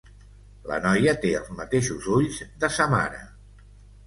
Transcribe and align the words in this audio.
La 0.71 0.79
noia 0.85 1.13
té 1.25 1.33
els 1.41 1.51
mateixos 1.59 2.09
ulls 2.15 2.41
de 2.65 2.71
sa 2.79 2.89
mare. 2.97 3.23